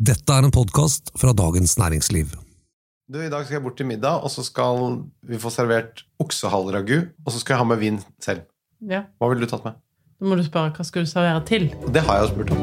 [0.00, 2.30] Dette er en podkast fra Dagens Næringsliv.
[3.12, 4.94] Du, I dag skal jeg bort til middag, og så skal
[5.28, 7.02] vi få servert oksehaleragu.
[7.26, 8.46] Og så skal jeg ha med vin selv.
[8.80, 9.76] Ja, Hva ville du tatt med?
[10.16, 11.66] Da må du spørre hva skal du servere til.
[11.92, 12.60] Det har jeg jo spurt om.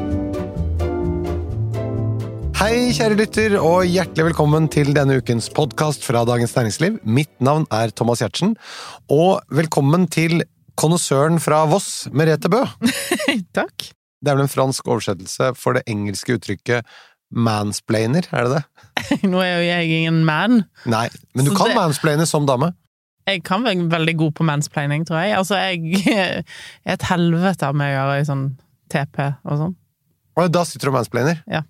[2.58, 6.98] Hei, kjære lytter, og hjertelig velkommen til denne ukens podkast fra Dagens Næringsliv.
[7.06, 8.56] Mitt navn er Thomas Giertsen,
[9.14, 10.42] og velkommen til
[10.74, 12.64] konnoissøren fra Voss, Merete Bø.
[13.60, 13.92] Takk.
[14.18, 16.86] Det er vel en fransk oversettelse for det engelske uttrykket
[17.34, 19.18] mansplainer, er det det?
[19.30, 20.62] Nå er jo jeg ingen man.
[20.88, 22.72] Nei, men du Så kan det- mansplaine som dame.
[23.28, 25.34] Jeg kan være veldig god på mansplaining, tror jeg.
[25.36, 28.46] Altså, jeg er et helvete av meg å gjøre i sånn
[28.88, 29.74] TP og sånn.
[30.38, 31.42] Og da sitter du og mansplainer.
[31.50, 31.60] Ja.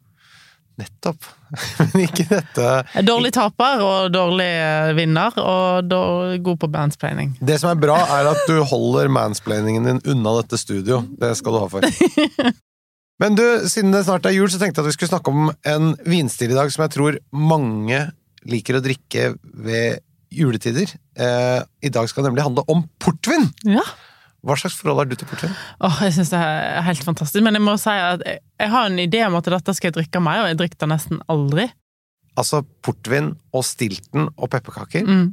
[0.78, 1.24] Nettopp.
[1.80, 7.33] Men ikke dette dårlig taper og dårlig eh, vinner, og dårlig, god på mansplaining.
[7.42, 11.00] Det som er bra, er at du holder mansplainingen din unna dette studio.
[11.19, 12.55] Det skal du ha for.
[13.18, 15.48] Men du, siden det snart er jul, så tenkte jeg at vi skulle snakke om
[15.66, 18.04] en vinstil i dag som jeg tror mange
[18.48, 20.92] liker å drikke ved juletider.
[21.19, 23.48] Eh, I dag skal det nemlig handle om portvin!
[23.66, 23.83] Ja.
[24.47, 25.55] Hva slags forhold har du til portvin?
[25.83, 27.42] Åh, jeg syns det er helt fantastisk.
[27.42, 29.97] Men jeg må si at jeg, jeg har en idé om at dette skal jeg
[29.98, 31.66] drikke mer, og jeg drikker det nesten aldri.
[32.38, 35.03] Altså portvin og stilton og pepperkaker.
[35.08, 35.32] Mm.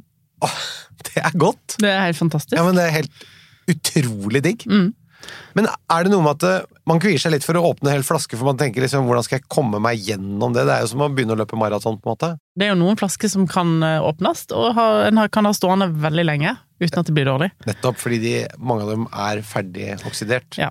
[1.06, 1.78] Det er godt!
[1.78, 2.58] Det er helt fantastisk.
[2.58, 3.26] Ja, men det er helt
[3.70, 4.66] utrolig digg.
[4.66, 4.90] Mm.
[5.58, 7.96] Men er det noe med at eh, man kvier seg litt for å åpne en
[7.98, 10.66] hel flaske, for man tenker liksom hvordan skal jeg komme meg gjennom det?
[10.68, 12.30] Det er jo som å begynne å løpe maraton, på en måte.
[12.56, 16.26] Det er jo noen flasker som kan eh, åpnes, og en kan ha stående veldig
[16.28, 17.50] lenge uten at det blir dårlig.
[17.64, 20.58] Nettopp fordi de, mange av dem er ferdig oksidert.
[20.60, 20.70] Ja.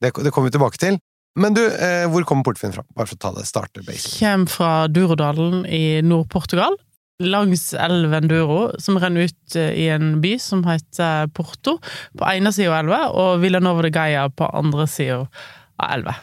[0.00, 1.00] Det, det kommer vi tilbake til.
[1.38, 2.84] Men du, eh, hvor kommer portvin fra?
[2.92, 4.18] Bare for å ta det starter basic.
[4.20, 6.76] Kjem fra Durodalen i Nord-Portugal,
[7.24, 11.78] langs elven Duro, som renner ut eh, i en by som heter Porto,
[12.18, 16.16] på ene sida av elva, og Villanova de Gaia på andre sida av elva.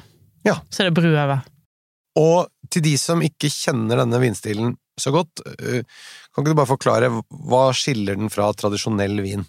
[0.47, 0.59] Ja.
[0.69, 1.41] Så er det bru over.
[2.19, 5.85] Og til de som ikke kjenner denne vinstilen så godt, eh,
[6.33, 9.45] kan ikke du bare forklare hva skiller den fra tradisjonell vin?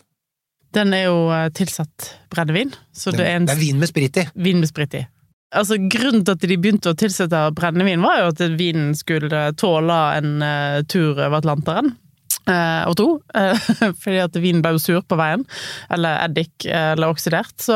[0.74, 4.20] Den er jo eh, tilsatt brennevin, så det er en det er vin med sprit
[4.22, 4.28] i!
[4.34, 5.06] vin med sprit i.
[5.50, 9.96] Altså, grunnen til at de begynte å tilsette brennevin, var jo at vinen skulle tåle
[10.20, 11.96] en uh, tur over Atlanteren.
[12.46, 13.06] eh, og to.
[13.34, 13.58] eh,
[14.02, 15.42] fordi at vinen ble sur på veien,
[15.90, 17.52] eller eddik, eller oksidert.
[17.62, 17.74] Så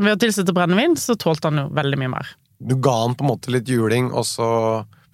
[0.00, 2.32] ved å tilsette brennevin, så tålte han jo veldig mye mer.
[2.60, 4.48] Du ga han på en måte litt juling, og så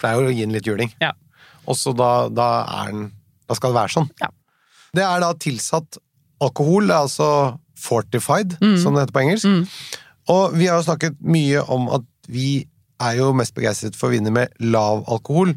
[0.00, 0.90] pleier jo å gi han litt juling.
[1.04, 1.12] Ja.
[1.68, 2.48] Og så da, da
[2.82, 3.06] er den
[3.46, 4.08] Da skal det være sånn.
[4.20, 4.28] Ja.
[4.96, 6.00] Det er da tilsatt
[6.42, 7.28] alkohol, det er altså
[7.78, 8.76] fortified, Mm.
[8.82, 9.44] som det heter på engelsk.
[9.46, 9.66] Mm.
[10.32, 12.66] Og vi har jo snakket mye om at vi
[13.02, 15.52] er jo mest begeistret for viner med lav alkohol,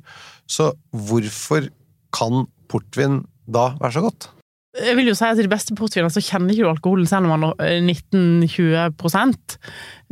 [0.49, 1.69] så hvorfor
[2.15, 4.29] kan portvin da være så godt?
[4.79, 7.25] Jeg vil jo si at i de beste portvinene så kjenner ikke du alkoholen selv
[7.25, 9.55] om man er 19-20%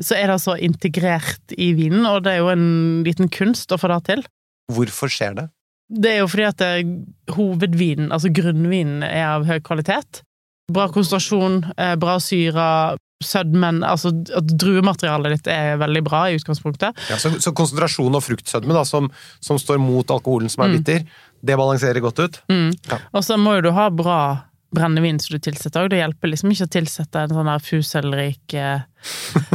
[0.02, 3.78] Så er det altså integrert i vinen, og det er jo en liten kunst å
[3.78, 4.26] få det til.
[4.74, 5.48] Hvorfor skjer det?
[5.88, 6.72] Det er jo fordi at det,
[7.38, 10.24] hovedvinen, altså grunnvinen, er av høy kvalitet.
[10.74, 16.98] Bra konsentrasjon, eh, bra syre, sødmen Altså at druematerialet ditt er veldig bra i utgangspunktet.
[17.10, 19.10] Ja, så, så konsentrasjon og fruktsødme, da, som,
[19.42, 20.78] som står mot alkoholen som er Mm.
[20.78, 21.08] bitter,
[21.42, 22.42] det balanserer godt ut?
[22.52, 22.70] Mm.
[22.92, 23.00] Ja.
[23.14, 24.20] Og så må jo du ha bra
[24.76, 25.90] brennevin som du tilsetter òg.
[25.94, 28.82] Det hjelper liksom ikke å tilsette en sånn her fuselrik eh,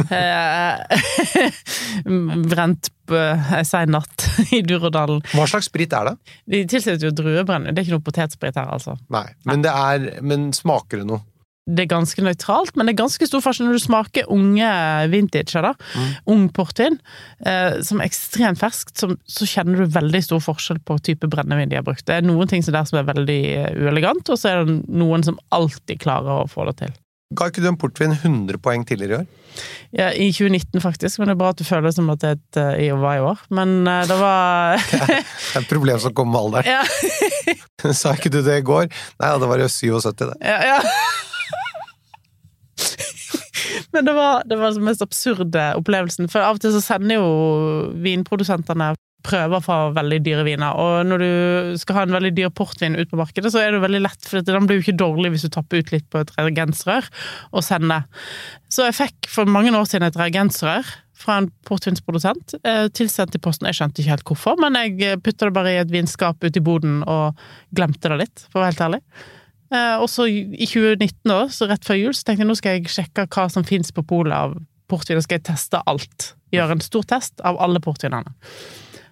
[0.09, 1.53] eh,
[2.53, 4.25] Brent på ei sein natt
[4.55, 5.21] i Durodalen.
[5.35, 6.15] Hva slags sprit er det?
[6.49, 7.75] De tilsetter jo druebrennevin.
[7.75, 8.95] Det er ikke noe potetsprit her, altså.
[9.13, 11.21] Nei, men det er Men smaker det noe?
[11.63, 14.71] Det er ganske nøytralt, men det er ganske stor forskjell når du smaker unge
[15.13, 15.71] vintage, da.
[15.95, 16.09] Mm.
[16.33, 16.97] ung portvin,
[17.47, 21.71] eh, som er ekstremt ferskt, som, så kjenner du veldig stor forskjell på type brennevin
[21.71, 22.03] de har brukt.
[22.09, 24.81] Det er noen ting som der som er veldig eh, uelegant, og så er det
[24.91, 26.99] noen som alltid klarer å få det til.
[27.33, 29.31] Ga ikke du en portvin 100 poeng tidligere i år?
[29.93, 32.39] Ja, I 2019, faktisk, men det er bra at du føler som at det er
[32.39, 33.43] et eh, var i år.
[33.53, 36.81] Men uh, det var Det er et problem som kommer med alderen.
[36.81, 38.89] Ja, Sa ikke du det i går?
[38.89, 40.35] Nei, ja, det var jo 77, det.
[40.43, 41.31] ja, ja.
[43.93, 46.29] Men det var, det var den mest absurde opplevelsen.
[46.31, 47.27] For av og til så sender jo
[48.03, 48.93] vinprodusentene
[49.23, 50.75] prøver fra veldig dyre viner.
[50.79, 53.83] Og når du skal ha en veldig dyr portvin ut på markedet, så er det
[53.83, 56.33] veldig lett, for den blir jo ikke dårlig hvis du tapper ut litt på et
[56.35, 57.07] reagensrør
[57.53, 58.03] og sender.
[58.73, 60.91] Så jeg fikk for mange år siden et reagensrør
[61.23, 63.69] fra en portvinsprodusent, eh, tilsendt i posten.
[63.69, 66.65] Jeg skjønte ikke helt hvorfor, men jeg putta det bare i et vinskap ute i
[66.65, 67.39] boden og
[67.75, 69.01] glemte det litt, for å være helt ærlig.
[69.73, 72.77] Eh, og så i 2019, da, så rett før jul, så tenkte jeg nå skal
[72.77, 74.53] jeg sjekke hva som fins på polet av
[74.91, 76.33] portvin, og skal jeg teste alt.
[76.53, 78.35] Gjøre en stor test av alle portvinene.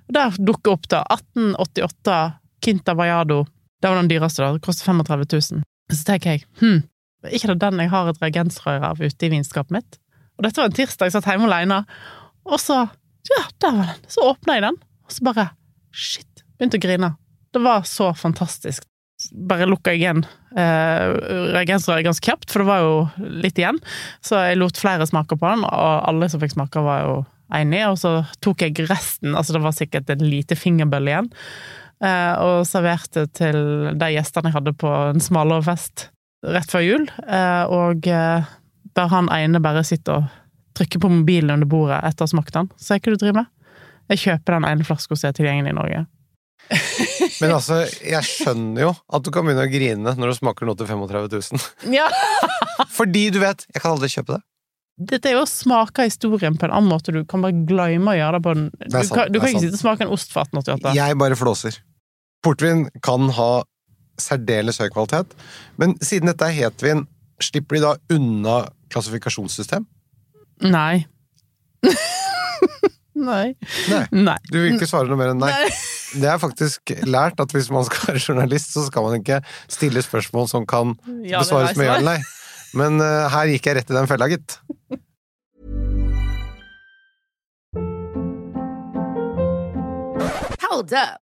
[0.09, 2.19] Og der dukker opp da 1888
[2.61, 3.45] Quinta Vallado.
[3.81, 4.53] Det var den dyreste, da.
[4.53, 5.63] Det koster 35 000.
[5.91, 6.83] Så tenker jeg hm,
[7.25, 9.97] er ikke det den jeg har et reagensrør av ute i vinskapet mitt?
[10.37, 11.83] Og dette var en tirsdag, jeg satt hjemme alene,
[12.49, 12.83] og så
[13.29, 14.05] Ja, der var den!
[14.09, 15.49] Så åpna jeg den, Og så bare
[15.93, 17.11] shit, begynte å grine.
[17.53, 18.87] Det var så fantastisk.
[19.49, 20.23] Bare lukka jeg igjen
[20.57, 21.03] eh,
[21.53, 22.95] reagensrøret ganske kjapt, for det var jo
[23.43, 23.79] litt igjen.
[24.25, 27.19] Så jeg lot flere smake på den, og alle som fikk smake, var jo
[27.57, 27.83] enig.
[27.89, 31.29] Og så tok jeg resten, altså det var sikkert en lite fingerbølle igjen,
[32.03, 33.61] eh, og serverte til
[33.93, 36.09] de gjestene jeg hadde på en smalårfest
[36.55, 37.09] rett før jul.
[37.27, 38.51] Eh, og eh,
[38.97, 40.37] der han ene bare sitter og
[40.77, 42.71] trykker på mobilen under bordet etter å ha smakt den.
[42.79, 43.51] Så hva du driver med?
[44.11, 46.01] Jeg kjøper den ene flaska som er tilgjengelig i Norge.
[47.41, 50.79] Men altså, jeg skjønner jo at du kan begynne å grine når du smaker noe
[50.79, 51.95] til 35 000.
[51.95, 52.07] Ja!
[52.97, 54.41] Fordi du vet, jeg kan aldri kjøpe det.
[55.11, 57.13] Dette er jo å smake historien på en annen måte.
[57.15, 59.63] Du kan bare glemme å gjøre det på den Du, sant, kan, du kan ikke
[59.65, 60.93] sitte og smake en ost fra 1888.
[60.99, 61.79] Jeg bare flåser.
[62.45, 63.51] Portvin kan ha
[64.21, 65.33] særdeles høy kvalitet,
[65.81, 67.05] men siden dette er hetvin,
[67.41, 68.57] slipper de da unna
[68.93, 69.87] klassifikasjonssystem?
[70.69, 71.07] Nei.
[73.21, 73.55] Nei.
[73.89, 74.03] Nei.
[74.13, 74.37] Nei.
[74.51, 75.49] Du vil ikke svare noe mer enn nei.
[75.53, 75.71] Nei.
[76.11, 79.39] Det er faktisk lært at hvis man skal være journalist, så skal man ikke
[79.71, 82.19] stille spørsmål som kan Ja, besvares med ja eller nei.
[82.77, 84.59] Men uh, her gikk jeg rett i den fella, gitt.
[90.61, 91.30] Hold up.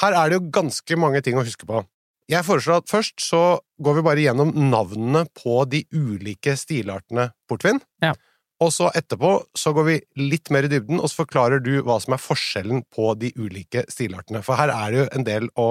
[0.00, 1.82] her er det jo ganske mange ting å huske på.
[2.30, 3.42] Jeg foreslår at først så
[3.82, 7.78] går vi bare gjennom navnene på de ulike stilartene portvin.
[8.02, 8.16] Ja.
[8.64, 11.98] Og så etterpå så går vi litt mer i dybden, og så forklarer du hva
[12.02, 14.42] som er forskjellen på de ulike stilartene.
[14.46, 15.68] For her er det jo en del å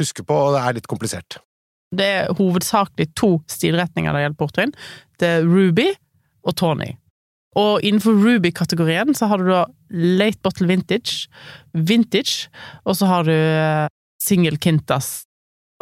[0.00, 1.40] huske på, og det er litt komplisert.
[1.92, 4.72] Det er hovedsakelig to stilretninger det gjelder portvin.
[5.20, 5.90] Det er Ruby
[6.46, 6.94] og Tawny.
[7.58, 11.28] Og innenfor Ruby-kategorien så har du da Late Bottle Vintage,
[11.72, 12.48] Vintage,
[12.88, 13.90] og så har du eh,
[14.22, 15.26] Single Kintas.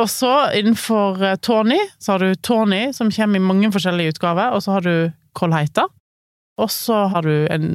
[0.00, 4.64] Og så innenfor Tony så har du Tony, som kommer i mange forskjellige utgaver, og
[4.64, 4.94] så har du
[5.36, 5.86] Kolheita.
[6.60, 7.68] Og så har du en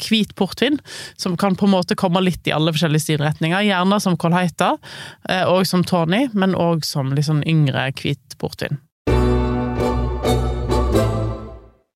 [0.00, 0.80] hvit portvin,
[1.16, 3.66] som kan på en måte komme litt i alle forskjellige stilretninger.
[3.68, 4.74] Gjerne som Kolheita,
[5.28, 8.80] eh, og som Tony, men òg som litt sånn yngre hvit portvin.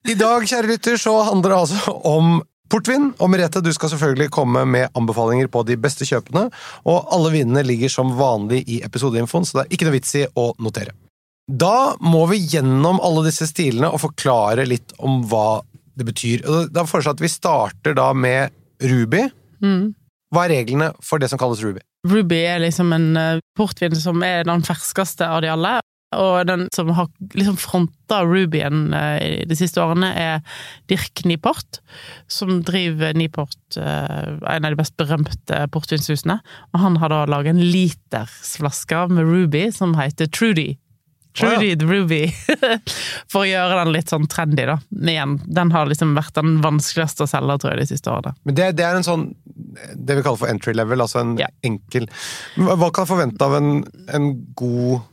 [0.08, 2.38] I dag, kjære lytter, så handler det altså om
[2.72, 3.10] portvin.
[3.20, 6.46] Og Merete, du skal selvfølgelig komme med anbefalinger på de beste kjøpene.
[6.88, 10.24] Og alle vinene ligger som vanlig i episodeinfoen, så det er ikke noe vits i
[10.32, 10.94] å notere.
[11.48, 15.60] Da må vi gjennom alle disse stilene og forklare litt om hva
[15.98, 16.46] det betyr.
[16.72, 18.56] Da foreslår jeg at vi starter da med
[18.88, 19.26] Ruby.
[19.60, 19.92] Mm.
[20.32, 21.84] Hva er reglene for det som kalles Ruby?
[22.08, 25.78] Ruby er liksom en eh, portvin som er den ferskeste av de alle.
[26.16, 30.38] Og den som har liksom fronta Rubyen eh, de siste årene, er
[30.88, 31.82] Dirk Niport,
[32.32, 36.38] som driver Niport, eh, en av de best berømte portvinshusene.
[36.72, 40.78] Og han har da laget en litersflaske med Ruby som heter Trudy.
[41.38, 42.22] Trudy the Ruby.
[43.30, 44.78] For å gjøre den litt sånn trendy, da.
[44.90, 48.32] Men igjen, den har liksom vært den vanskeligste å selge, tror jeg, de siste årene.
[48.48, 49.28] Men det, det er en sånn
[49.94, 51.46] det vi kaller for entry level, altså en Ja.
[51.62, 52.08] enkel
[52.56, 53.84] Hva hva kan jeg forvente av en,
[54.16, 54.28] en
[54.58, 55.04] god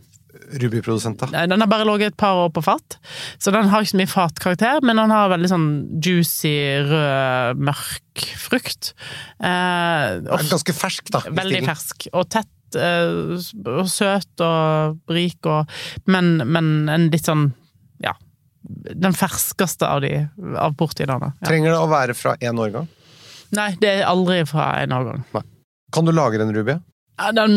[0.62, 1.30] Ruby-produsent, da?
[1.34, 2.98] Nei, Den har bare ligget et par år på fat,
[3.42, 5.68] så den har ikke så mye fatkarakter, men den har veldig sånn
[6.04, 8.94] juicy, rød, mørk frukt.
[9.40, 11.24] Eh, og ganske fersk, da.
[11.28, 11.70] veldig stilen.
[11.72, 13.36] fersk, og tett, eh,
[13.76, 15.72] og søt og rik, og,
[16.12, 17.50] men, men en litt sånn,
[18.04, 18.16] ja
[18.66, 20.26] Den ferskeste av de,
[20.58, 21.34] av portvinene.
[21.40, 21.48] Ja.
[21.48, 22.88] Trenger det å være fra én årgang?
[23.56, 25.22] Nei, det er aldri fra en årgang.
[25.94, 26.80] Kan du lagre en Ruby?
[27.16, 27.54] Ja, den,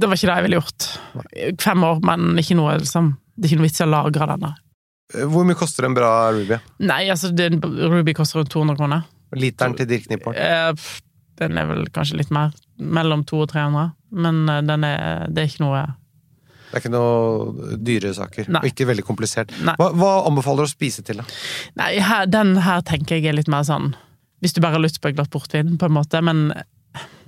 [0.00, 0.86] det var ikke det jeg ville gjort.
[1.60, 4.52] Fem år, men ikke noe, liksom, det er ikke noe vits i å lagre denne.
[5.30, 6.56] Hvor mye koster en bra Ruby?
[6.86, 9.06] Nei, altså, den, Ruby koster rundt 200 kroner.
[9.36, 10.38] Literen til Dirk Nipport.
[10.38, 10.72] Eh,
[11.40, 13.84] Den er vel kanskje litt mer, mellom 200 og 300,
[14.24, 15.82] men eh, den er, det er ikke noe
[16.70, 18.50] Det er ikke noe dyre saker.
[18.52, 18.60] Nei.
[18.64, 19.54] Og ikke veldig komplisert.
[19.78, 21.28] Hva, hva anbefaler du å spise til, da?
[21.80, 23.92] Nei, her, den her tenker jeg er litt mer sånn
[24.40, 26.50] Hvis du bare har lyst på et glatt portvin, på en måte, men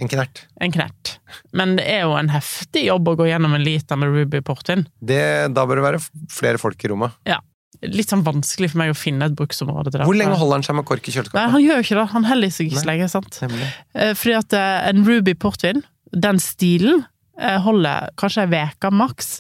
[0.03, 0.47] En knert.
[0.61, 1.17] en knert.
[1.55, 4.87] Men det er jo en heftig jobb å gå gjennom en liter med Ruby portvin.
[4.99, 5.21] Det,
[5.55, 6.01] da bør det være
[6.33, 7.15] flere folk i rommet.
[7.29, 7.39] Ja.
[7.83, 10.07] Litt sånn vanskelig for meg å finne et bruksområde til det.
[10.07, 11.55] Hvor lenge holder han seg med kork i Nei, kjøleskapet?
[11.55, 12.05] han gjør jo ikke det.
[12.13, 13.39] Han heller seg ikke så lenge, sant.
[13.43, 13.71] Nemlig.
[13.95, 15.83] Eh, Fordi at eh, en Ruby portvin,
[16.27, 17.05] den stilen,
[17.41, 19.33] eh, holder kanskje ei uke maks,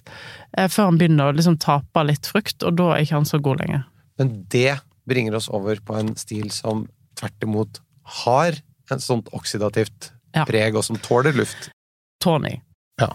[0.53, 3.63] før han begynner å liksom tape litt frukt, og da er ikke han så god
[3.63, 3.87] lenger.
[4.21, 4.75] Men det
[5.09, 6.87] bringer oss over på en stil som
[7.19, 7.79] tvert imot
[8.23, 8.59] har
[8.93, 10.47] et sånt oksidativt Ja.
[10.49, 11.71] preg, og som tåler luft.
[12.23, 12.61] Tony.
[13.01, 13.11] Ja.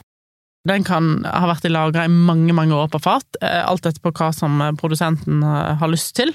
[0.68, 4.02] Den kan ha vært i lagra i mange mange år på fat, eh, alt etter
[4.04, 6.34] på hva som produsenten eh, har lyst til.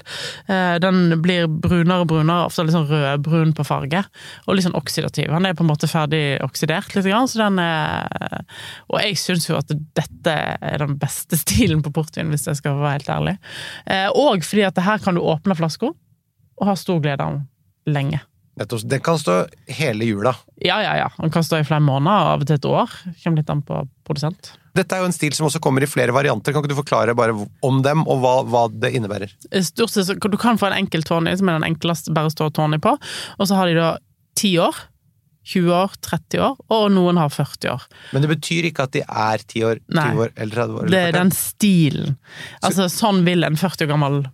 [0.49, 4.01] Eh, Den blir brunere og brunere, ofte litt sånn rødbrun på farge,
[4.47, 5.29] og litt sånn oksidativ.
[5.29, 8.43] Han er på en måte ferdig oksidert litt, grann, så den er
[8.89, 12.75] Og jeg syns jo at dette er den beste stilen på portvin, hvis jeg skal
[12.81, 13.37] være helt ærlig.
[14.17, 17.47] Og fordi at her kan du åpne flaska og ha stor glede av den
[17.93, 18.21] lenge.
[18.59, 18.83] Nettopp.
[18.85, 19.35] Den kan stå
[19.67, 20.35] hele jula.
[20.61, 21.07] Ja, ja, ja.
[21.17, 22.91] Den kan stå i flere måneder, av og til et år.
[23.23, 24.51] Kommer litt an på produsent.
[24.77, 26.53] Dette er jo en stil som også kommer i flere varianter.
[26.53, 27.33] Kan ikke du forklare bare
[27.65, 29.33] om dem, og hva, hva det innebærer?
[29.65, 32.53] Stort sett, så- Du kan få en enkel Tony, som er den enkleste bare står
[32.53, 32.97] Tony på,
[33.39, 33.97] og så har de da
[34.35, 34.75] 10 år,
[35.45, 37.81] 20 år, 30 år, og noen har 40 år.
[38.13, 40.13] Men det betyr ikke at de er 10 år, 20 Nei.
[40.15, 40.89] år eller 30 år.
[40.89, 42.17] Det er den stilen.
[42.63, 44.25] Altså, sånn vil en 40 år gammel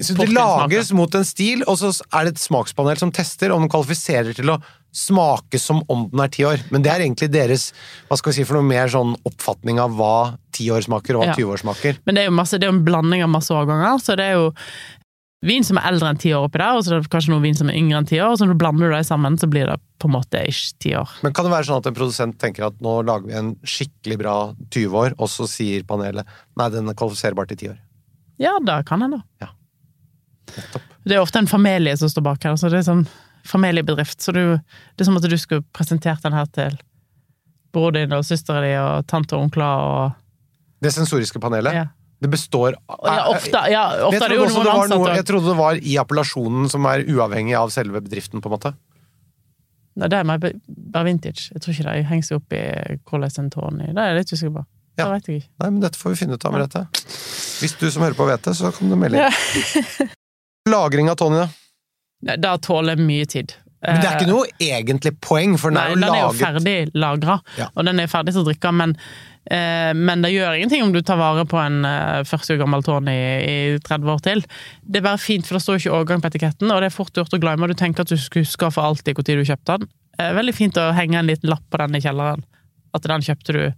[0.00, 0.96] Så det lages smaker.
[0.96, 4.48] mot en stil, og så er det et smakspanel som tester om den kvalifiserer til
[4.54, 4.60] å
[4.96, 6.62] smake som om den er ti år.
[6.72, 7.68] Men det er egentlig deres
[8.08, 11.26] hva skal vi si, for noe mer sånn oppfatning av hva ti år smaker, og
[11.28, 11.46] hva Ja.
[11.46, 11.98] år smaker.
[12.06, 14.34] Men det er jo masse, det er en blanding av masse årganger, så det er
[14.40, 14.54] jo
[15.42, 17.40] vin som er eldre enn ti år oppi der, og så er det kanskje noe
[17.40, 19.48] vin som er yngre enn ti år, og så når du blander de sammen, så
[19.48, 21.08] blir det på en måte ish ti år.
[21.22, 24.18] Men kan det være sånn at en produsent tenker at nå lager vi en skikkelig
[24.18, 24.34] bra
[24.70, 26.26] 20 år, og så sier panelet
[26.56, 27.78] nei, den er kvalifiserbar til ti år?
[28.40, 29.22] Ja, det kan hende.
[29.40, 29.56] Nettopp.
[31.04, 33.06] Det er ofte en familie som står bak her, Altså det er sånn
[33.46, 34.20] familiebedrift.
[34.20, 36.76] Så du, det er som at du skulle presentert den her til
[37.74, 40.18] broren din og søstera di og tante og onkler og
[40.82, 41.86] Det sensoriske panelet, ja.
[42.20, 45.16] det består av ja, ofte, ja, ofte er det jo noen det var ansatte noe,
[45.18, 48.72] jeg trodde det var i appellasjonen som er uavhengig av selve bedriften, på en måte.
[50.00, 51.50] Nei, det er bare vintage.
[51.52, 52.62] Jeg tror ikke de henger seg opp i
[53.10, 54.64] hvordan en Tony Det er jeg litt usikker på.
[55.00, 55.50] Det vet jeg ikke.
[55.62, 56.86] Nei, men dette får vi finne ut av, Merete.
[57.60, 60.10] Hvis du som hører på vet det, så kan du melde inn.
[60.68, 62.36] Lagring av Tony, da?
[62.36, 63.54] Det tåler mye tid.
[63.80, 66.32] Men det er ikke noe egentlig poeng, for den Nei, er jo den er jo
[66.36, 67.70] ferdig lagra, Ja.
[67.74, 68.92] og den er ferdig til å drikke, men,
[69.50, 72.82] eh, men det gjør ingenting om du tar vare på en eh, 40 år gammel
[72.84, 74.44] Tony i 30 år til.
[74.84, 77.14] Det er bare fint, for det står ikke årgang på etiketten, og det er fort
[77.16, 77.68] gjort å glemme.
[77.68, 79.88] Du tenker at du skal huske for alltid når du kjøpte den.
[80.18, 82.44] Eh, veldig fint å henge en liten lapp på den i kjelleren.
[82.92, 83.72] At den kjøpte du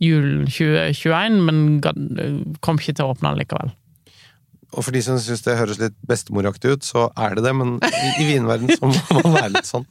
[0.00, 3.70] julen 2021, men kom ikke til å åpne den likevel.
[4.76, 7.76] Og for de som syns det høres litt bestemoraktig ut, så er det det, men
[7.80, 9.86] i, i vinverden så må man være litt sånn.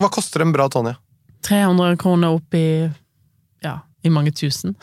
[0.00, 0.94] Hva koster en bra Tonje?
[1.46, 2.66] 300 kroner opp i
[3.64, 4.74] ja, i mange tusen.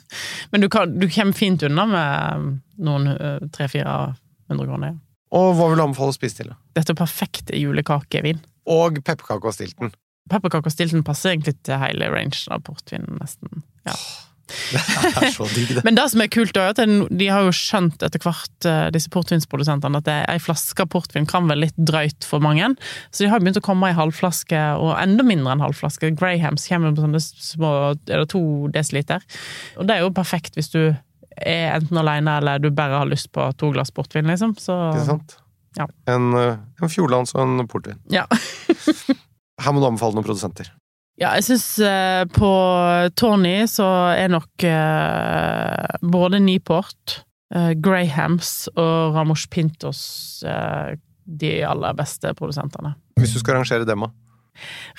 [0.50, 2.48] Men du, kan, du kommer fint unna med
[2.82, 3.10] noen
[3.54, 4.14] 300-400
[4.50, 4.94] kroner.
[4.94, 5.00] Ja.
[5.34, 6.52] Og hva vil du anbefale å spise til?
[6.78, 8.38] Dette er perfekte julekakevin.
[8.70, 9.90] Og pepperkake og stilton.
[10.30, 13.64] Pepperkake og stilton passer egentlig til hele rangen av portvin, nesten.
[13.88, 13.96] Ja.
[14.48, 14.80] Det
[15.22, 15.84] er så digg, det.
[15.86, 19.10] Men det som er kult, er at de har jo skjønt etter hvert, eh, disse
[19.14, 22.74] portvinsprodusentene, at ei flaske portvin kan være litt drøyt for mange.
[23.10, 26.12] Så de har begynt å komme i halvflaske, og enda mindre enn halvflaske.
[26.18, 29.24] Grahams kommer på sånne små Er det to desiliter?
[29.78, 30.80] Og det er jo perfekt hvis du
[31.34, 34.54] er enten alene eller du bare har lyst på to glass portvin, liksom.
[34.60, 35.36] Så Ikke sant?
[35.78, 35.88] Ja.
[36.06, 37.98] En, eh, en fjordlands og en portvin.
[38.12, 38.26] ja.
[39.62, 40.72] Her må du anbefale noen produsenter.
[41.20, 42.50] Ja, jeg syns eh, på
[43.14, 47.20] Tony så er nok eh, både Niport,
[47.54, 50.02] eh, Grahams og Ramos Pintos
[50.42, 52.96] eh, de aller beste produsentene.
[53.22, 54.10] Hvis du skal rangere dem, da.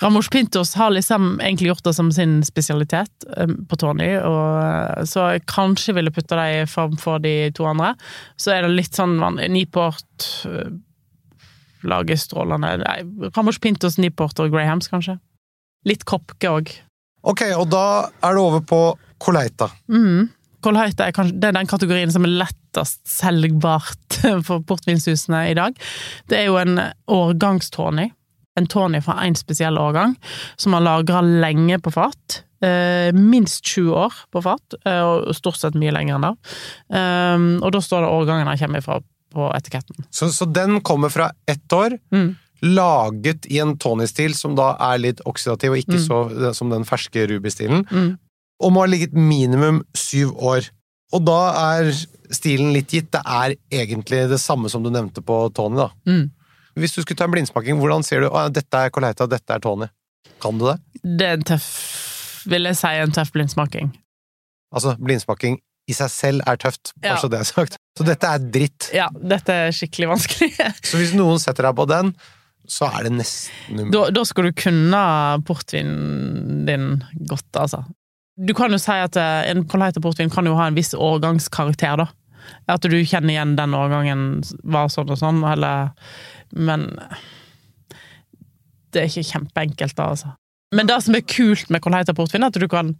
[0.02, 3.28] Ramos Pintos har liksom egentlig gjort det som sin spesialitet
[3.68, 7.94] på Tony, og så jeg kanskje ville putta dem framfor de to andre.
[8.36, 10.66] Så er det litt sånn eh,
[11.86, 12.98] lager strålende Nei,
[13.36, 15.18] Ramos Pintos, Niport og Grahams, kanskje.
[15.86, 16.72] Litt kopke òg.
[17.26, 17.84] Ok, og da
[18.22, 18.80] er det over på
[19.22, 19.68] Koleita.
[19.90, 20.28] Mm.
[20.64, 25.76] Koleita er kanskje det er den kategorien som er lettest selgbart for portvinshusene i dag.
[26.30, 26.78] Det er jo en
[27.10, 28.10] årgangstawny.
[28.56, 30.14] En tawny fra én spesiell årgang,
[30.56, 32.38] som har lagra lenge på fat.
[32.64, 36.32] Eh, minst 20 år på fat, eh, og stort sett mye lenger enn det.
[36.88, 38.96] Um, og da står det årgangen han kommer fra
[39.36, 40.06] på etiketten.
[40.08, 42.36] Så, så den kommer fra ett år, Mm.
[42.62, 46.06] Laget i en Tony-stil som da er litt oksidativ, og ikke Mm.
[46.06, 47.84] så eh, som den ferske Ruby-stilen.
[47.90, 48.18] Mm.
[48.62, 50.70] Og må ha ligget minimum syv år.
[51.12, 51.40] Og da
[51.80, 51.90] er
[52.32, 53.10] stilen litt gitt.
[53.12, 55.90] Det er egentlig det samme som du nevnte på Tony, da.
[56.08, 56.30] Mm.
[56.76, 59.60] Hvis du skulle ta en blindsmaking, hvordan ser du at dette er Coleita, dette er
[59.60, 59.86] Tony?
[60.42, 60.78] Kan du det?
[61.02, 63.88] Det er en tøff Vil jeg si en tøff blindsmaking.
[64.74, 65.56] Altså, blindsmaking
[65.88, 67.16] i seg selv er tøft, bare Ja.
[67.22, 67.76] så det er sagt.
[67.98, 68.90] Så dette er dritt.
[68.94, 70.50] Ja, dette er skikkelig vanskelig.
[70.82, 72.14] Så hvis noen setter deg på den,
[72.68, 73.92] så er det nesten umulig.
[73.94, 75.02] Da, da skal du kunne
[75.46, 76.88] portvinen din
[77.28, 77.84] godt, altså.
[78.36, 82.02] Du kan jo si at eh, en Colheita portvin kan jo ha en viss årgangskarakter,
[82.02, 82.10] da.
[82.70, 84.26] At du kjenner igjen den årgangen
[84.62, 85.90] var sånn og sånn, eller
[86.54, 86.92] Men
[88.94, 90.34] det er ikke kjempeenkelt, da, altså.
[90.74, 92.94] Men det som er kult med Colheita portvin, er at du kan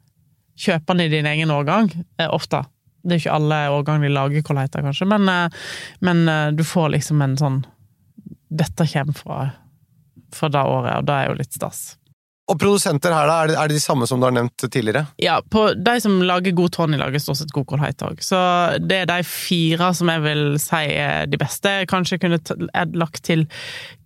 [0.56, 2.64] kjøpe den i din egen årgang, eh, ofte.
[3.04, 5.64] Det er ikke alle årganger de lager Colheita, kanskje, men, eh,
[6.00, 7.64] men du får liksom en sånn
[8.56, 9.38] Dette kommer fra,
[10.34, 11.86] fra det året, og det er jo litt stas.
[12.46, 15.02] Og produsenter her, da, er det, er det de samme som du har nevnt tidligere?
[15.18, 18.20] Ja, på de som lager god tawny, lager stort sett god kålheit òg.
[18.22, 18.38] Så
[18.78, 21.72] det er de fire som jeg vil si er de beste.
[21.90, 23.42] Kanskje jeg kunne lagt til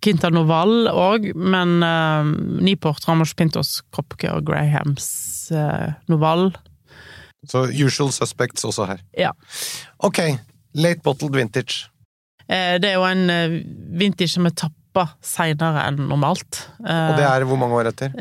[0.01, 2.33] Quinta Noval òg, men uh,
[2.65, 5.11] Niport, Ramos Pintos, Kopke og Grahams
[5.53, 6.49] uh, Noval
[7.45, 9.05] Så usual suspects også her.
[9.17, 9.35] Ja.
[10.01, 10.17] Ok,
[10.73, 11.90] late bottled vintage.
[12.51, 13.53] Eh, det er jo en eh,
[14.01, 16.65] vintage som er tappa seinere enn normalt.
[16.83, 18.11] Eh, Og det er hvor mange år etter?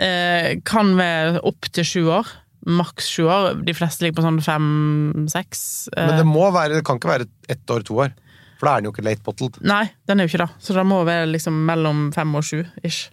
[0.68, 2.30] kan være opptil sju år.
[2.70, 3.54] Maks sju år.
[3.66, 5.62] De fleste ligger på sånn fem-seks.
[5.96, 8.12] Men det må være, det kan ikke være ett år, to år.
[8.60, 9.56] For da er den jo ikke late bottled.
[9.64, 10.50] Nei, den er jo ikke det.
[10.60, 13.06] Så den må være liksom mellom fem og sju, ish.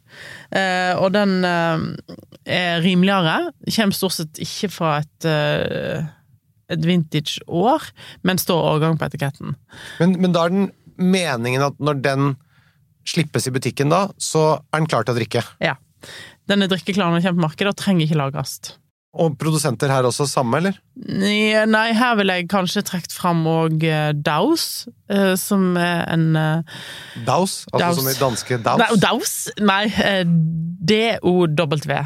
[1.00, 3.54] Og den er rimeligere.
[3.72, 5.30] Kommer stort sett ikke fra et,
[6.76, 7.88] et vintage-år,
[8.28, 9.56] men står årgang på etiketten.
[10.02, 10.68] Men, men da er den
[10.98, 12.34] meningen at når den
[13.08, 15.46] slippes i butikken da, så er den klar til å drikke.
[15.64, 15.78] Ja.
[16.48, 18.60] Den er drikkeklar når den kommer på markedet og trenger ikke lagres.
[19.18, 20.76] Og produsenter her også samme, eller?
[21.00, 23.82] Nei, her vil jeg kanskje trukket fram òg
[24.22, 26.76] Daus, eh, som er en eh,
[27.26, 27.98] Daus, altså Daus.
[27.98, 28.84] som i danske Daus.
[28.84, 29.34] Nei, Daus?
[29.64, 30.22] Nei, eh,
[30.92, 31.98] D-O-W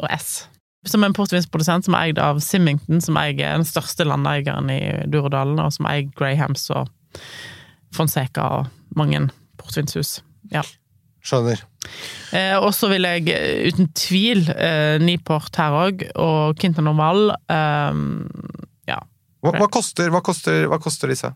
[0.00, 0.30] og S.
[0.88, 4.80] Som er en portvinsprodusent som er eid av Simington, som eier den største landeieren i
[5.10, 6.88] Durodalen, og som eier Grahams og
[7.94, 9.24] Fonseca og mange
[9.60, 10.20] portvinshus.
[10.52, 10.62] Ja.
[11.24, 11.60] Skjønner.
[12.32, 17.32] Eh, og så vil jeg eh, uten tvil eh, Niport her òg, og Quinta Normal.
[17.50, 18.00] Eh,
[18.88, 19.00] ja.
[19.44, 21.32] Hva, hva, koster, hva, koster, hva koster disse?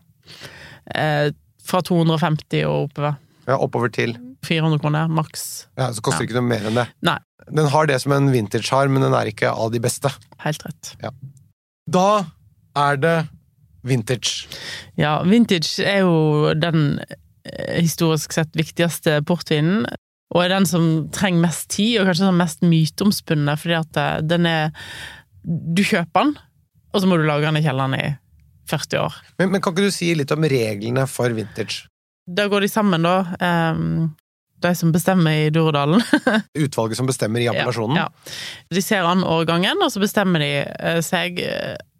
[0.93, 1.29] Eh,
[1.65, 3.19] fra 250 og oppover.
[3.45, 5.65] Ja, oppover til 400 kroner, maks.
[5.77, 6.27] Ja, Så koster Ja.
[6.29, 6.87] ikke noe mer enn det.
[7.05, 7.17] Nei.
[7.49, 10.09] Den har det som en vintage har, men den er ikke av de beste.
[10.41, 10.95] Helt rett.
[11.89, 12.25] Da
[12.77, 13.15] er det
[13.87, 14.49] vintage.
[14.99, 19.85] Ja, vintage er jo den eh, historisk sett viktigste portvinen,
[20.33, 24.49] og er den som trenger mest tid, og kanskje mest myteomspunne, fordi at eh, den
[24.49, 24.75] er
[25.45, 26.37] Du kjøper den,
[26.89, 28.05] og så må du lage den i kjelleren i
[28.65, 29.17] 40 år.
[29.37, 31.85] Men, men kan ikke du si litt om reglene for vintage?
[32.25, 33.19] Da går de sammen, da.
[33.37, 34.15] Um,
[34.65, 36.01] de som bestemmer i Durodalen.
[36.65, 37.99] Utvalget som bestemmer i appellasjonen?
[37.99, 38.35] Ja, ja.
[38.73, 41.41] De ser an årgangen, og så bestemmer de eh, seg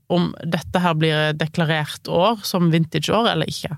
[0.10, 3.78] om dette her blir deklarert år som vintageår eller ikke.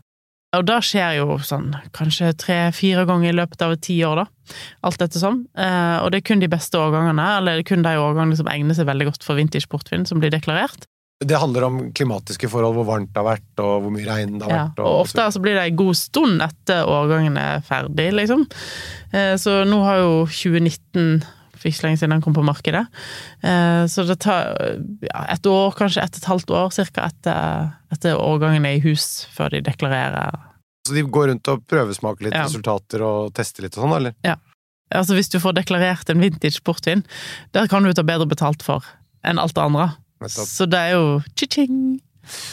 [0.55, 4.25] Og det skjer jo sånn kanskje tre-fire ganger i løpet av et tiår, da.
[4.87, 5.41] Alt dette sånn.
[5.59, 8.47] Eh, og det er kun de beste årgangene, eller det er kun de årgangene som
[8.47, 10.87] egner seg veldig godt for vintage portvin, som blir deklarert.
[11.19, 14.45] Det handler om klimatiske forhold, hvor varmt det har vært, og hvor mye regn det
[14.47, 14.79] har Ja, vært.
[14.85, 18.45] og ofte så blir det en god stund etter årgangen er ferdig, liksom.
[19.11, 21.23] Eh, Så nå har jo 2019
[21.67, 22.86] for ikke så lenge siden den kom på markedet.
[23.43, 24.56] Eh, Så det tar
[25.03, 28.84] ja, et år, kanskje ett og et halvt år cirka etter, etter årgangen er i
[28.88, 30.32] hus, før de deklarerer.
[30.88, 32.45] Så de går rundt og prøvesmaker litt Ja.
[32.47, 34.13] resultater og tester litt og sånn, eller?
[34.95, 37.03] Altså hvis du får deklarert en vintage portvin,
[37.51, 38.86] der kan du ta bedre betalt for
[39.27, 39.89] enn alt det andre.
[40.27, 41.99] Så det er jo chi-ching!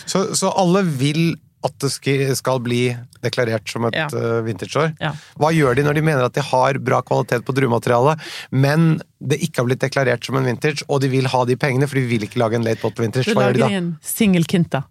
[0.07, 1.90] Så, så alle vil at det
[2.37, 2.83] skal bli
[3.24, 4.07] deklarert som et Ja.
[4.12, 4.94] eh, vintageår.
[5.00, 5.12] Ja.
[5.40, 8.20] Hva gjør de når de mener at de har bra kvalitet på druematerialet,
[8.53, 11.88] men det ikke har blitt deklarert som en vintage, og de vil ha de pengene,
[11.88, 13.33] for de vil ikke lage en late bottle vintage?
[13.33, 14.85] Hva gjør de de lager en single kinta.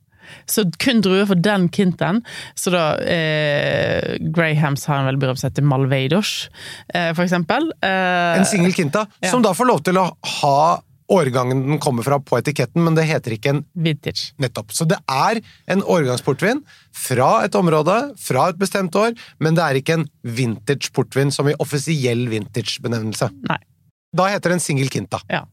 [0.50, 2.24] Så kun druer for den kinten.
[2.56, 6.50] Så da eh, Grahams har en veldig berømt sett heter Malveidos,
[6.94, 7.70] eh, for eksempel.
[7.84, 9.30] Eh, En single kinta, ja.
[9.30, 10.08] som da får lov til å
[10.40, 10.82] ha
[11.14, 14.32] årgangen den kommer fra på etiketten, men det heter ikke en vintage.
[14.42, 14.74] Nettopp.
[14.76, 16.64] Så det er en årgangsportvin
[17.06, 21.50] fra et område, fra et bestemt år, men det er ikke en vintage portvin som
[21.50, 23.30] i offisiell vintage-benevnelse.
[23.50, 23.60] Nei.
[24.14, 25.22] Da heter det en single kinta.
[25.32, 25.46] Ja.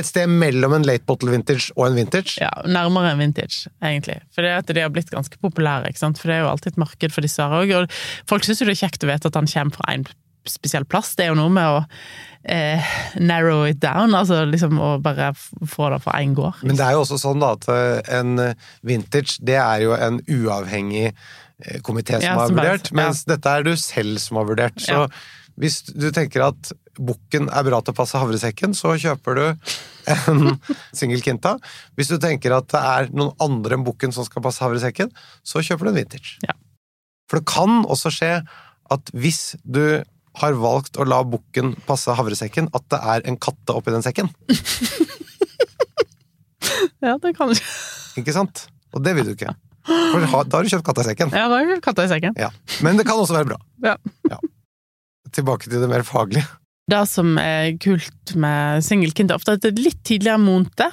[0.00, 2.38] Et sted mellom en late bottle vintage og en vintage.
[2.40, 4.22] Ja, nærmere en vintage, egentlig.
[4.32, 6.20] For det at de har blitt ganske populære, ikke sant.
[6.20, 7.74] For det er jo alltid et marked for disse her òg.
[7.76, 7.98] Og
[8.30, 10.06] folk syns jo det er kjekt å vite at han kommer fra en
[10.48, 11.14] spesiell plass.
[11.16, 11.84] Det er jo noe med å
[12.44, 16.62] eh, narrow it down, altså liksom å bare få det fra én gård.
[16.66, 19.94] Men det er jo også sånn da at eh, en eh, vintage, det er jo
[19.96, 24.18] en uavhengig eh, komité som Ja, har som bare- vurdert, mens dette er du selv
[24.22, 24.80] som har vurdert.
[24.82, 25.08] Så Ja.
[25.60, 29.44] hvis du tenker at bukken er bra til å passe havresekken, så kjøper du
[30.12, 30.58] en
[30.92, 31.54] single kinta.
[31.96, 35.08] Hvis du tenker at det er noen andre enn bukken som skal passe havresekken,
[35.46, 36.34] så kjøper du en vintage.
[36.44, 36.52] Ja.
[37.30, 38.32] For det kan også skje
[38.92, 40.02] at hvis du
[40.40, 44.32] har valgt å la bukken passe havresekken, at det er en katte oppi den sekken.
[47.02, 47.66] Ja, det kan ikke.
[48.20, 48.66] Ikke sant?
[48.94, 49.52] Og det vil du ikke.
[49.82, 51.32] For da har du kjøpt katta i sekken.
[51.34, 52.36] Ja, da har du kjøpt katta i sekken.
[52.38, 52.50] Ja.
[52.86, 53.58] Men det kan også være bra.
[53.82, 53.96] Ja.
[55.34, 56.44] tilbake til det mer faglige.
[56.90, 60.86] Det som er kult med singelkind, er ofte at det er litt tidligere monte.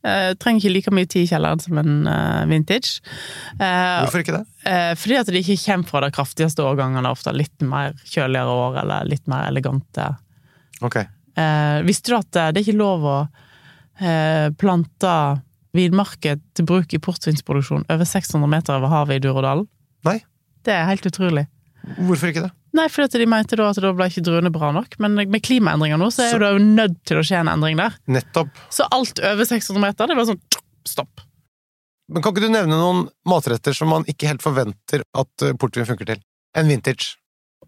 [0.00, 3.02] Eh, trenger ikke like mye tid i kjelleren som en uh, vintage.
[3.58, 4.46] Uh, Hvorfor ikke det?
[5.00, 9.06] fordi at de ikke kommer fra de kraftigste årgangene, ofte litt mer kjøligere år, eller
[9.08, 10.04] litt mer elegante.
[10.84, 10.98] Ok.
[11.00, 13.18] Eh, visste du at det er ikke lov å
[14.60, 15.14] plante
[15.76, 19.66] vinmarker til bruk i portvinsproduksjon over 600 meter over havet i Durodalen?
[20.08, 20.18] Nei.
[20.64, 21.44] Det er helt utrolig.
[21.98, 22.52] Hvorfor ikke det?
[22.76, 25.98] Nei, at de mente da at da ble ikke druene bra nok, men med klimaendringer
[25.98, 27.96] nå, så er Så- det jo nødt til å skje en endring der.
[28.06, 28.48] Nettopp.
[28.70, 30.40] Så alt over 600 meter, det var sånn
[30.86, 31.20] stopp.
[32.10, 35.86] Men kan ikke du nevne noen matretter som man ikke helt forventer at eh, portvin
[35.86, 36.22] funker til?
[36.54, 37.16] En vintage.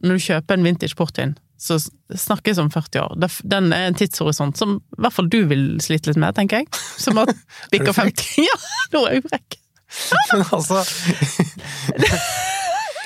[0.02, 1.78] Når du kjøper en vintage portvin, så
[2.10, 3.30] snakkes om 40 år.
[3.46, 6.66] Den er en tidshorisont som i hvert fall du vil slite litt med, tenker jeg.
[6.98, 7.30] Som at
[7.74, 8.34] bikker 50.
[8.48, 8.56] Ja,
[8.94, 9.58] nå er jeg frekk.
[10.32, 10.82] Men altså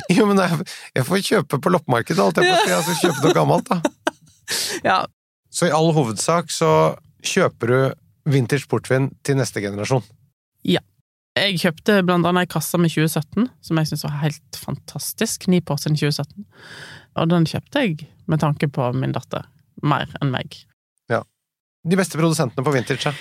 [0.16, 2.74] Jo, men jeg, jeg får kjøpe på loppemarkedet, alt jeg får si.
[2.76, 3.80] Altså, kjøpe noe gammelt, da.
[4.86, 5.00] Ja,
[5.50, 6.68] Så i all hovedsak så
[7.26, 7.78] kjøper du
[8.30, 10.04] vintage portvin til neste generasjon.
[10.66, 10.82] Ja.
[11.36, 15.48] Jeg kjøpte blant annet ei kasse med 2017, som jeg syns var helt fantastisk.
[15.52, 16.46] Niport sin 2017.
[17.20, 19.44] Og den kjøpte jeg med tanke på min datter.
[19.84, 20.56] Mer enn meg.
[21.12, 21.20] Ja.
[21.84, 23.12] De beste produsentene på vintage, ja.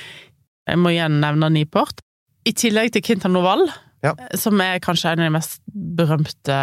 [0.70, 2.00] Jeg må igjen nevne Niport.
[2.46, 3.66] I tillegg til Quinta Noval,
[4.06, 4.14] Ja.
[4.38, 6.60] som er kanskje en av de mest berømte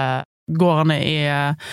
[0.58, 1.72] gårdene i eh,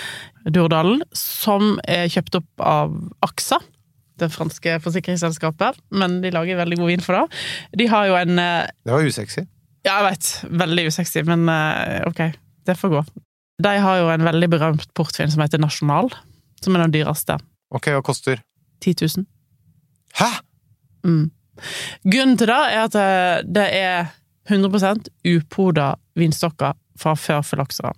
[0.49, 3.59] Durdalen, som er kjøpt opp av AXA,
[4.19, 7.39] det franske forsikringsselskapet, men de lager veldig god vin for det.
[7.79, 9.45] De har jo en eh, Det var usexy.
[9.87, 10.29] Ja, jeg veit,
[10.65, 12.21] veldig usexy, men eh, ok,
[12.67, 13.03] det får gå.
[13.63, 16.11] De har jo en veldig berømt portvin som heter Nasjonal,
[16.63, 17.39] som er den dyreste.
[17.75, 18.41] Ok, og koster
[18.83, 19.27] 10 000.
[20.19, 20.29] Hæ?!
[21.03, 21.29] Mm.
[22.07, 24.09] Grunnen til det er at eh, det er
[24.49, 27.93] 100% upoda vinstokker fra før Phylloxera.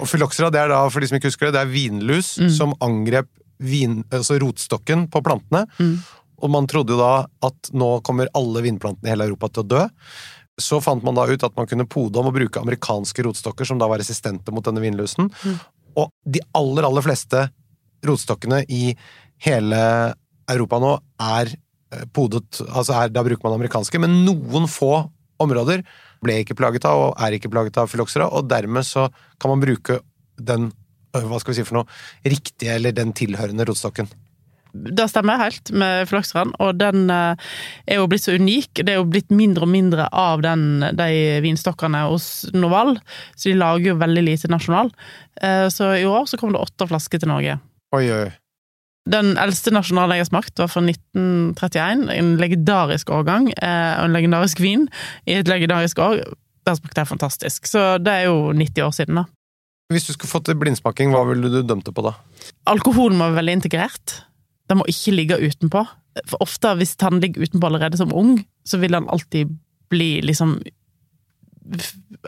[0.00, 2.50] Og Phylloxera, det er da, for de som ikke husker det, det er vinlus Mm.
[2.52, 3.28] som angrep
[3.64, 5.64] vin, altså rotstokken på plantene.
[5.78, 5.98] Mm.
[6.42, 9.68] Og man trodde jo da at nå kommer alle vinplantene i hele Europa til å
[9.68, 9.84] dø.
[10.60, 13.78] Så fant man da ut at man kunne pode om å bruke amerikanske rotstokker som
[13.80, 15.30] da var resistente mot denne vinlusen.
[15.30, 15.56] Mm.
[16.02, 17.46] Og de aller, aller fleste
[18.04, 18.96] rotstokkene i
[19.46, 19.80] hele
[20.50, 20.92] Europa nå
[21.24, 25.06] er eh, podet, altså er, da bruker man amerikanske, men noen få
[25.42, 25.84] områder
[26.24, 29.08] ble ikke plaget av, og er ikke plaget av fyloksera, og dermed så
[29.40, 30.00] kan man bruke
[30.40, 30.70] den,
[31.14, 31.88] øh, hva skal vi si for noe,
[32.24, 34.08] riktige eller den tilhørende rotstokken.
[34.74, 37.36] Det stemmer helt med fylokseraen, og den eh,
[37.86, 38.80] er jo blitt så unik.
[38.82, 41.10] Det er jo blitt mindre og mindre av den, de
[41.44, 42.96] vinstokkene hos Noval,
[43.36, 44.90] så de lager jo veldig lite nasjonal.
[45.40, 47.60] Eh, Så i år så kom det åtte flasker til Norge.
[47.94, 48.32] Oi, oi.
[49.10, 52.06] Den eldste nasjonale jeg har smakt, var fra 1931.
[52.14, 54.86] En legendarisk årgang, eh, og en legendarisk vin
[55.28, 56.22] i et legendarisk år.
[56.64, 57.68] Der smakte jeg fantastisk.
[57.68, 59.26] Så det er jo 90 år siden, da.
[59.92, 62.14] Hvis du skulle fått blindsmaking, hva ville du dømt det på da?
[62.72, 64.22] Alkoholen må være veldig integrert.
[64.72, 65.84] Den må ikke ligge utenpå.
[66.30, 69.52] For ofte, hvis han ligger utenpå allerede som ung, så vil han alltid
[69.92, 70.62] bli liksom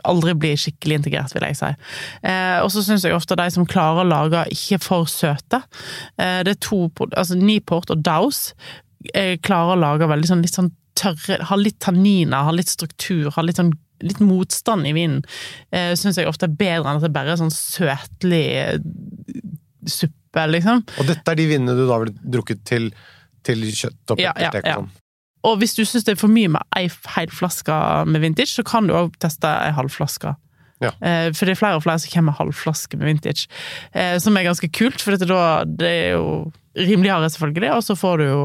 [0.07, 1.69] Aldri blir skikkelig integrert, vil jeg si.
[2.25, 5.61] Eh, og så syns jeg ofte de som klarer å lage ikke for søte
[6.17, 8.51] eh, Det er to Altså Niport og Dows
[9.13, 13.29] eh, klarer å lage veldig sånn litt sånn tørre Har litt tanniner, har litt struktur,
[13.35, 15.23] har litt sånn litt motstand i vinen.
[15.73, 18.75] Eh, syns jeg ofte er bedre enn at det bare er sånn søtlig eh,
[19.89, 20.83] suppe, liksom.
[21.01, 22.91] Og dette er de vinene du da ville drukket til,
[23.47, 24.77] til kjøtt og Ja, ja, ja.
[24.77, 24.91] sånn?
[25.45, 27.75] Og hvis du syns det er for mye med ei hel flaske
[28.09, 30.33] med vintage, så kan du òg teste ei halv flaske.
[30.81, 30.91] Ja.
[31.01, 33.47] Eh, For det er flere og flere som kommer med halv flaske med vintage,
[33.93, 37.95] eh, som er ganske kult, for dette da, det er jo rimeligere, selvfølgelig, og så
[37.97, 38.41] får du jo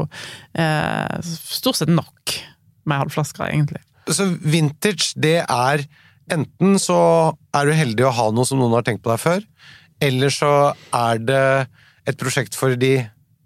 [0.57, 2.33] eh, stort sett nok
[2.89, 3.81] med halv flaske, egentlig.
[4.09, 5.85] Så vintage, det er
[6.33, 6.97] enten så
[7.53, 9.45] er du heldig å ha noe som noen har tenkt på deg før,
[10.03, 10.53] eller så
[10.95, 11.43] er det
[12.09, 12.95] et prosjekt for de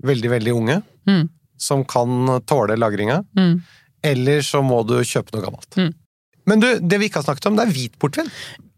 [0.05, 1.29] veldig, veldig unge, Mm.
[1.57, 3.61] Som kan tåle lagringa, Mm.
[4.03, 5.77] eller så må du kjøpe noe gammelt.
[5.77, 5.93] Mm.
[6.47, 8.29] Men du, det vi ikke har snakket om, det er hvit portvin.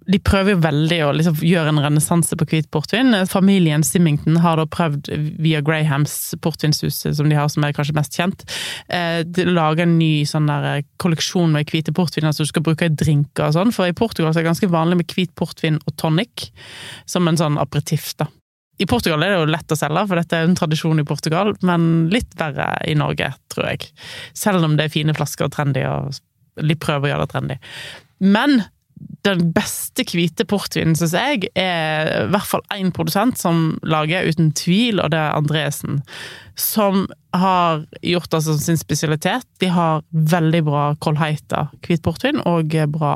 [0.09, 3.13] De prøver jo veldig å liksom gjøre en renessanse på hvit portvin.
[3.29, 8.17] Familien Simmington har da prøvd via Grahams portvinshus, som de har, som er kanskje mest
[8.17, 8.41] kjent,
[8.89, 12.89] eh, lage en ny sånn der eh, kolleksjon med hvite portviner som du skal bruke
[12.89, 13.75] i drinker og sånn.
[13.75, 16.49] For i Portugal så er det ganske vanlig med hvit portvin og tonic,
[17.05, 18.31] som en sånn aperitiff, da.
[18.79, 21.53] I Portugal er det jo lett å selge, for dette er en tradisjon i Portugal,
[21.67, 23.89] men litt verre i Norge, tror jeg.
[24.37, 27.57] Selv om det er fine flasker og trendy, og litt prøver å gjøre det trendy.
[28.23, 28.61] Men
[29.27, 34.51] den beste hvite portvinen, syns jeg, er i hvert fall én produsent som lager uten
[34.55, 36.01] tvil, og det er Andresen.
[36.59, 39.47] Som har gjort det som sin spesialitet.
[39.61, 43.13] De har veldig bra Kolheita hvit portvin og bra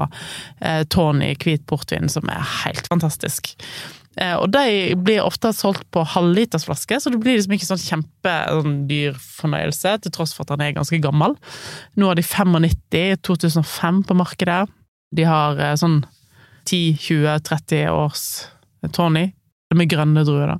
[0.61, 3.55] eh, Tony hvit portvin, som er helt fantastisk.
[4.17, 9.17] Eh, Og de blir ofte solgt på halvlitersflaske, så det blir liksom ikke sånn kjempedyr
[9.17, 11.33] fornøyelse, til tross for at han er ganske gammel.
[11.97, 14.63] Nå har de 95 2005 på markedet.
[15.13, 16.03] De har eh, sånn
[16.69, 18.27] 10-20-30 års
[18.93, 19.31] Tony.
[19.73, 20.59] Med grønne druer, da.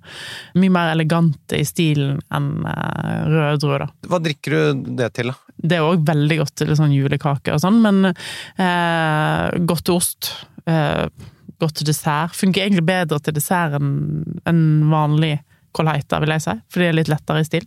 [0.58, 4.08] Mye mer elegante i stilen enn eh, røde druer, da.
[4.10, 5.36] Hva drikker du det til, da?
[5.62, 10.32] Det er òg veldig godt til sånn julekake og sånn, men eh, godt til ost.
[10.66, 11.06] Eh,
[11.64, 12.36] godt til dessert.
[12.38, 13.90] Funker egentlig bedre til dessert enn
[14.50, 15.38] en vanlig
[15.74, 17.64] Colheita, vil jeg si, for det er litt lettere i stil.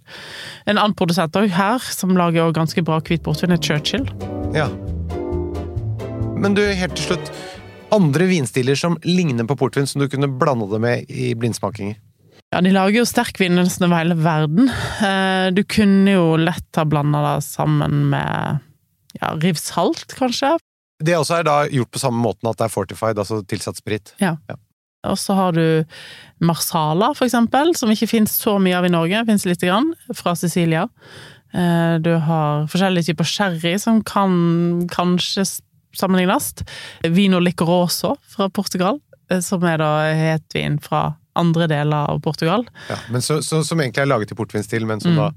[0.71, 4.07] En annen produsent òg her, som lager også ganske bra hvit portvin, er Churchill.
[4.55, 4.69] Ja.
[6.39, 7.33] Men du, helt til slutt.
[7.95, 11.99] Andre vinstiler som ligner på portvin, som du kunne blande det med i blindsmakinger?
[12.55, 14.71] Ja, de lager jo sterkvin nesten over hele verden.
[15.03, 18.63] Eh, Du kunne jo lett ha blanda det sammen med
[19.19, 20.55] ja, rivsalt, kanskje.
[21.03, 24.15] Det også er da gjort på samme måten at det er fortified, altså tilsatt sprit.
[25.07, 25.85] Og så har du
[26.43, 29.21] marsala, for eksempel, som ikke finnes så mye av i Norge.
[29.29, 30.87] Fins lite grann, fra Sicilia.
[31.55, 35.45] Eh, Du har forskjellige typer sherry som kan kanskje
[35.97, 36.51] sammenlignes.
[37.05, 38.99] Vino licoroso fra Portugal,
[39.31, 42.67] eh, som er da hetvin fra andre deler av Portugal.
[42.89, 45.17] Ja, men så, så, som egentlig er laget i portvinstil, men som Mm.
[45.17, 45.31] da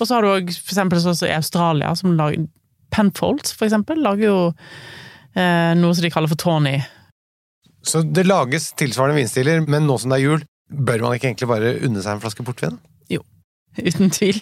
[0.00, 0.98] Og så har du òg for eksempel
[1.32, 2.46] Australia, som lager
[2.94, 6.76] Penfolds, for eksempel, lager jo eh, noe som de kaller for Tawny.
[7.84, 11.50] Så det lages tilsvarende vinstiler, men nå som det er jul, bør man ikke egentlig
[11.50, 12.78] bare unne seg en flaske portvin?
[13.88, 14.40] Uten tvil.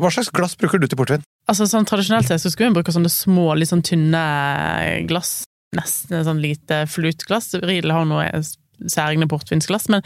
[0.00, 1.24] Hva slags glass bruker du til portvin?
[1.50, 4.22] Altså sånn Tradisjonelt sett så skulle en bruke sånne små, litt sånn tynne
[5.08, 5.44] glass.
[5.76, 7.52] Nesten sånn lite flutglass.
[7.62, 8.26] Riedel har noe
[8.90, 10.02] særegne portvinsglass, men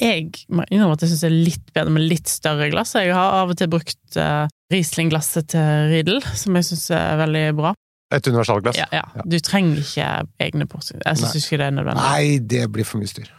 [0.00, 2.94] jeg må innrømme at jeg syns det er litt bedre med litt større glass.
[2.96, 7.44] Jeg har av og til brukt uh, Riesling-glasset til Riedel, som jeg syns er veldig
[7.58, 7.72] bra.
[8.14, 8.78] Et universalglass?
[8.78, 9.22] Ja, ja.
[9.26, 10.06] Du trenger ikke
[10.42, 11.02] egne portvin.
[11.06, 12.02] Jeg syns ikke det er nødvendig.
[12.02, 13.30] Nei, det blir for mye styr.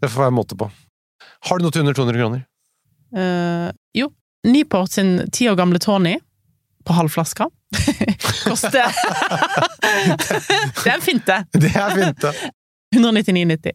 [0.00, 0.68] Det får være måte på.
[1.48, 2.44] Har du noe til under 200 kroner?
[3.16, 4.10] Uh, jo.
[4.46, 6.16] Niport sin ti år gamle Tony
[6.86, 7.48] på halvflaska
[8.46, 8.86] koster
[10.76, 11.38] Det er en finte!
[11.56, 12.30] Det er finte.
[12.94, 13.74] 199,90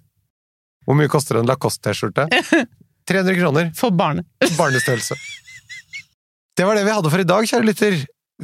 [0.87, 2.29] Hvor mye koster en Lacoste-T-skjorte?
[3.09, 3.71] 300 kroner.
[3.75, 4.21] for barn.
[4.57, 5.17] Barnestørrelse.
[6.61, 7.95] Det var det vi hadde for i dag, kjære lytter.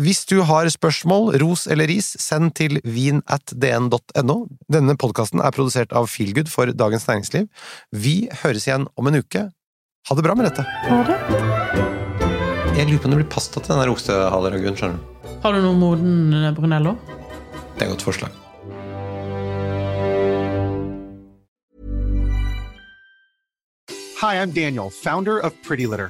[0.02, 4.38] Hvis du har spørsmål, ros eller ris, send til vin.dn.no.
[4.74, 7.46] Denne podkasten er produsert av Feelgood for Dagens Næringsliv.
[7.94, 9.46] Vi høres igjen om en uke.
[10.10, 10.66] Ha det bra med dette.
[10.66, 11.20] Ha det.
[12.80, 15.32] Jeg lurer på om det blir pasta til denne der skjønner du.
[15.46, 16.98] Har du noe moden eh, Brunello?
[17.78, 18.34] Det er et godt forslag.
[24.24, 26.10] Hi, I'm Daniel, founder of Pretty Litter.